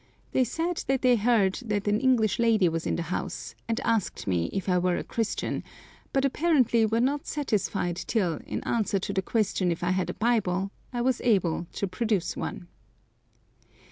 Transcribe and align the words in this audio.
They 0.31 0.43
said 0.43 0.83
that 0.87 1.03
they 1.03 1.15
heard 1.15 1.53
that 1.63 1.87
an 1.87 1.99
English 1.99 2.39
lady 2.39 2.67
was 2.67 2.87
in 2.87 2.95
the 2.95 3.03
house, 3.13 3.53
and 3.69 3.79
asked 3.81 4.25
me 4.25 4.49
if 4.51 4.67
I 4.67 4.79
were 4.79 4.97
a 4.97 5.03
Christian, 5.03 5.63
but 6.11 6.25
apparently 6.25 6.87
were 6.87 6.99
not 6.99 7.27
satisfied 7.27 7.97
till, 7.97 8.37
in 8.47 8.63
answer 8.63 8.97
to 8.97 9.13
the 9.13 9.21
question 9.21 9.69
if 9.71 9.83
I 9.83 9.91
had 9.91 10.09
a 10.09 10.15
Bible, 10.15 10.71
I 10.91 11.01
was 11.01 11.21
able 11.21 11.67
to 11.73 11.87
produce 11.87 12.35
one. 12.35 12.67